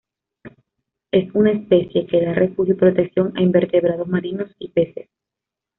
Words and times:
Es 1.11 1.29
una 1.35 1.51
especie 1.51 2.07
que 2.07 2.25
da 2.25 2.33
refugio 2.33 2.73
y 2.73 2.77
protección 2.77 3.37
a 3.37 3.43
invertebrados 3.43 4.07
marinos 4.07 4.49
y 4.57 4.69
peces. 4.69 5.07